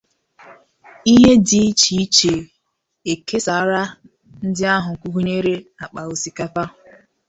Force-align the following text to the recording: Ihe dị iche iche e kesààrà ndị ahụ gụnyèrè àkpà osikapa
Ihe 1.13 1.31
dị 1.47 1.59
iche 1.69 1.93
iche 2.03 2.33
e 3.11 3.13
kesààrà 3.27 3.83
ndị 4.47 4.63
ahụ 4.75 4.91
gụnyèrè 5.13 5.53
àkpà 5.83 5.99
osikapa 6.11 6.63